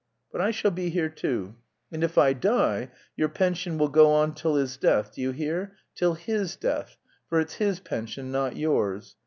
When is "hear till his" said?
5.29-6.55